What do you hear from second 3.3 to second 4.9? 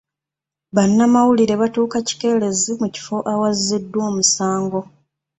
awazziddwa omusango.